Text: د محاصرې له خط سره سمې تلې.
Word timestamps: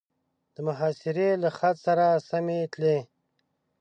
د 0.53 0.55
محاصرې 0.67 1.29
له 1.43 1.49
خط 1.57 1.75
سره 1.85 2.05
سمې 2.29 2.59
تلې. 2.73 2.97